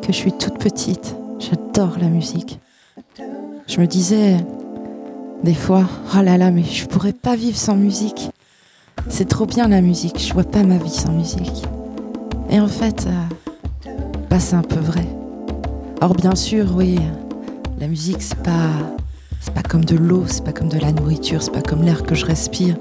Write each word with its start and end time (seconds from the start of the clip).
que 0.00 0.12
je 0.12 0.16
suis 0.16 0.32
toute 0.32 0.58
petite. 0.58 1.16
J'adore 1.40 1.98
la 2.00 2.08
musique. 2.08 2.60
Je 3.66 3.80
me 3.80 3.86
disais, 3.86 4.36
des 5.42 5.54
fois, 5.54 5.84
oh 6.14 6.22
là 6.22 6.38
là, 6.38 6.52
mais 6.52 6.62
je 6.62 6.86
pourrais 6.86 7.12
pas 7.12 7.34
vivre 7.34 7.56
sans 7.56 7.74
musique. 7.74 8.30
C'est 9.08 9.28
trop 9.28 9.46
bien 9.46 9.68
la 9.68 9.80
musique, 9.80 10.20
je 10.20 10.32
vois 10.32 10.44
pas 10.44 10.62
ma 10.62 10.78
vie 10.78 10.90
sans 10.90 11.12
musique. 11.12 11.64
Et 12.50 12.60
en 12.60 12.68
fait, 12.68 13.08
euh, 13.08 13.90
bah, 14.30 14.38
c'est 14.38 14.54
un 14.54 14.62
peu 14.62 14.78
vrai. 14.78 15.06
Or, 16.00 16.14
bien 16.14 16.34
sûr, 16.34 16.66
oui, 16.76 16.98
la 17.80 17.88
musique, 17.88 18.22
c'est 18.22 18.42
pas, 18.42 18.70
c'est 19.40 19.52
pas 19.52 19.62
comme 19.62 19.84
de 19.84 19.96
l'eau, 19.96 20.24
c'est 20.26 20.44
pas 20.44 20.52
comme 20.52 20.68
de 20.68 20.78
la 20.78 20.92
nourriture, 20.92 21.42
c'est 21.42 21.52
pas 21.52 21.62
comme 21.62 21.82
l'air 21.82 22.04
que 22.04 22.14
je 22.14 22.24
respire. 22.24 22.76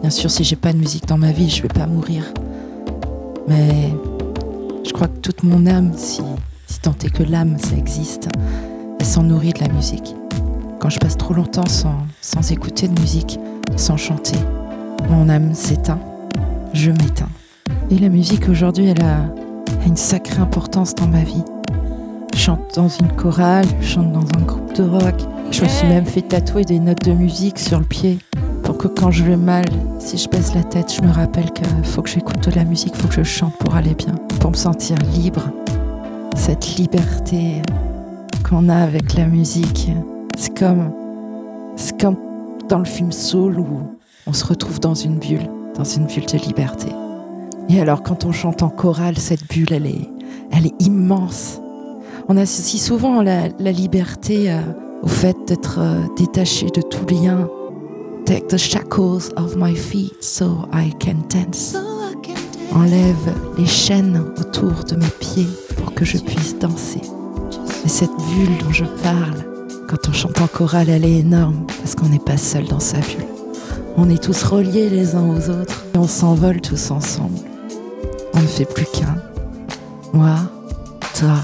Bien 0.00 0.10
sûr, 0.10 0.30
si 0.30 0.44
j'ai 0.44 0.56
pas 0.56 0.72
de 0.72 0.78
musique 0.78 1.06
dans 1.06 1.18
ma 1.18 1.32
vie, 1.32 1.50
je 1.50 1.62
vais 1.62 1.68
pas 1.68 1.86
mourir. 1.86 2.32
Mais 3.48 3.92
crois 4.98 5.06
que 5.06 5.20
toute 5.20 5.44
mon 5.44 5.64
âme, 5.68 5.92
si, 5.96 6.20
si 6.66 6.80
tant 6.80 6.94
est 7.04 7.10
que 7.10 7.22
l'âme, 7.22 7.56
ça 7.58 7.76
existe, 7.76 8.28
elle 8.98 9.06
s'en 9.06 9.22
nourrit 9.22 9.52
de 9.52 9.60
la 9.60 9.68
musique. 9.68 10.16
Quand 10.80 10.90
je 10.90 10.98
passe 10.98 11.16
trop 11.16 11.34
longtemps 11.34 11.68
sans, 11.68 12.04
sans 12.20 12.50
écouter 12.50 12.88
de 12.88 13.00
musique, 13.00 13.38
sans 13.76 13.96
chanter, 13.96 14.36
mon 15.08 15.28
âme 15.28 15.54
s'éteint, 15.54 16.00
je 16.72 16.90
m'éteins. 16.90 17.28
Et 17.92 17.98
la 18.00 18.08
musique 18.08 18.48
aujourd'hui, 18.48 18.86
elle 18.86 19.02
a, 19.02 19.20
une 19.86 19.96
sacrée 19.96 20.40
importance 20.40 20.96
dans 20.96 21.06
ma 21.06 21.22
vie. 21.22 21.44
Je 22.34 22.40
chante 22.40 22.74
dans 22.74 22.88
une 22.88 23.12
chorale, 23.12 23.66
je 23.80 23.86
chante 23.86 24.10
dans 24.10 24.26
un 24.36 24.42
groupe 24.44 24.74
de 24.74 24.82
rock. 24.82 25.14
Je 25.52 25.62
me 25.62 25.68
suis 25.68 25.86
même 25.86 26.06
fait 26.06 26.22
tatouer 26.22 26.64
des 26.64 26.80
notes 26.80 27.04
de 27.04 27.12
musique 27.12 27.60
sur 27.60 27.78
le 27.78 27.86
pied 27.86 28.18
que 28.78 28.86
quand 28.86 29.10
je 29.10 29.24
vais 29.24 29.36
mal, 29.36 29.64
si 29.98 30.16
je 30.16 30.28
baisse 30.28 30.54
la 30.54 30.62
tête, 30.62 30.94
je 30.94 31.02
me 31.02 31.10
rappelle 31.10 31.50
qu'il 31.50 31.66
faut 31.84 32.00
que 32.00 32.08
j'écoute 32.08 32.48
de 32.48 32.54
la 32.54 32.64
musique, 32.64 32.94
faut 32.94 33.08
que 33.08 33.14
je 33.14 33.22
chante 33.24 33.56
pour 33.58 33.74
aller 33.74 33.94
bien, 33.94 34.14
pour 34.40 34.50
me 34.52 34.56
sentir 34.56 34.96
libre. 35.14 35.50
Cette 36.36 36.76
liberté 36.76 37.60
qu'on 38.48 38.68
a 38.68 38.76
avec 38.76 39.14
la 39.14 39.26
musique, 39.26 39.90
c'est 40.36 40.56
comme, 40.56 40.92
comme 42.00 42.16
dans 42.68 42.78
le 42.78 42.84
film 42.84 43.10
Soul 43.10 43.58
où 43.58 43.80
on 44.28 44.32
se 44.32 44.44
retrouve 44.44 44.78
dans 44.78 44.94
une 44.94 45.18
bulle, 45.18 45.48
dans 45.76 45.84
une 45.84 46.06
bulle 46.06 46.26
de 46.26 46.38
liberté. 46.38 46.88
Et 47.68 47.80
alors 47.80 48.04
quand 48.04 48.24
on 48.24 48.32
chante 48.32 48.62
en 48.62 48.68
chorale, 48.68 49.18
cette 49.18 49.46
bulle, 49.48 49.72
elle 49.72 49.86
est, 49.86 50.08
elle 50.52 50.66
est 50.66 50.80
immense. 50.82 51.60
On 52.28 52.36
associe 52.36 52.80
souvent 52.80 53.22
la, 53.22 53.48
liberté 53.72 54.52
euh, 54.52 54.60
au 55.02 55.08
fait 55.08 55.36
d'être 55.48 55.78
euh, 55.80 56.02
détaché 56.16 56.66
de 56.66 56.80
tout 56.80 57.06
lien. 57.12 57.48
Take 58.28 58.48
the 58.48 58.58
shackles 58.58 59.30
of 59.38 59.56
my 59.56 59.74
feet 59.74 60.22
so 60.22 60.68
I 60.70 60.92
can 61.00 61.26
dance. 61.30 61.74
Enlève 62.74 63.34
les 63.56 63.64
chaînes 63.64 64.22
autour 64.38 64.84
de 64.84 64.96
mes 64.96 65.08
pieds 65.18 65.48
pour 65.78 65.94
que 65.94 66.04
je 66.04 66.18
puisse 66.18 66.58
danser. 66.58 67.00
Et 67.86 67.88
cette 67.88 68.10
bulle 68.10 68.58
dont 68.62 68.70
je 68.70 68.84
parle, 69.02 69.46
quand 69.88 70.10
on 70.10 70.12
chante 70.12 70.42
en 70.42 70.46
chorale, 70.46 70.90
elle 70.90 71.06
est 71.06 71.20
énorme 71.20 71.64
parce 71.78 71.94
qu'on 71.94 72.10
n'est 72.10 72.18
pas 72.18 72.36
seul 72.36 72.66
dans 72.66 72.80
sa 72.80 72.98
bulle. 72.98 73.24
On 73.96 74.10
est 74.10 74.22
tous 74.22 74.42
reliés 74.42 74.90
les 74.90 75.14
uns 75.14 75.26
aux 75.26 75.48
autres 75.48 75.86
et 75.94 75.96
on 75.96 76.06
s'envole 76.06 76.60
tous 76.60 76.90
ensemble. 76.90 77.38
On 78.34 78.42
ne 78.42 78.46
fait 78.46 78.66
plus 78.66 78.84
qu'un. 78.84 79.22
Moi, 80.12 80.36
toi, 81.18 81.36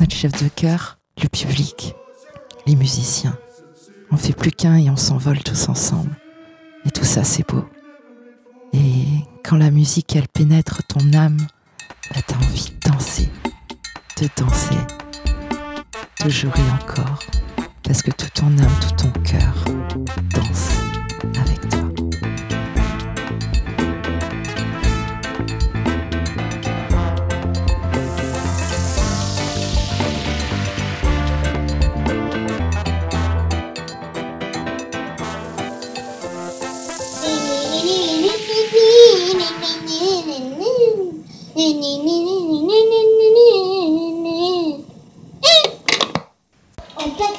notre 0.00 0.16
chef 0.16 0.32
de 0.42 0.48
chœur, 0.48 0.98
le 1.22 1.28
public, 1.28 1.94
les 2.66 2.74
musiciens. 2.74 3.38
On 4.10 4.16
fait 4.16 4.32
plus 4.32 4.50
qu'un 4.50 4.76
et 4.76 4.90
on 4.90 4.96
s'envole 4.96 5.42
tous 5.42 5.68
ensemble. 5.68 6.16
Et 6.84 6.90
tout 6.90 7.04
ça, 7.04 7.24
c'est 7.24 7.48
beau. 7.48 7.64
Et 8.72 9.04
quand 9.44 9.56
la 9.56 9.70
musique, 9.70 10.14
elle 10.16 10.28
pénètre 10.28 10.82
ton 10.86 11.12
âme, 11.12 11.38
bah, 12.14 12.20
t'as 12.26 12.36
envie 12.36 12.70
de 12.70 12.90
danser, 12.90 13.28
de 14.20 14.28
danser, 14.36 14.76
toujours 16.20 16.52
et 16.56 16.82
encore. 16.82 17.20
Parce 17.82 18.02
que 18.02 18.10
tout 18.10 18.30
ton 18.34 18.46
âme, 18.58 18.76
tout 18.80 19.04
ton 19.04 19.20
cœur 19.22 19.64
danse. 20.34 20.75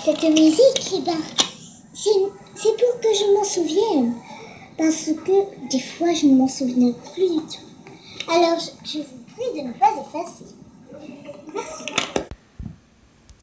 Cette 0.08 0.24
musique, 0.24 0.94
eh 0.96 1.02
ben, 1.02 1.18
c'est 1.94 2.12
pour 2.14 3.02
que 3.02 3.14
je 3.14 3.34
m'en 3.34 3.44
souvienne. 3.44 4.14
Parce 4.78 5.12
que 5.26 5.68
des 5.70 5.82
fois, 5.82 6.14
je 6.14 6.28
ne 6.28 6.36
m'en 6.36 6.48
souviens 6.48 6.94
plus 7.14 7.30
du 7.30 7.42
tout. 7.42 8.32
Alors, 8.32 8.58
je, 8.58 8.90
je 8.90 9.00
vous 9.00 9.26
prie 9.36 9.62
de 9.62 9.68
ne 9.68 9.74
pas 9.74 9.92
effacer. 10.00 10.46
Merci. 11.54 12.27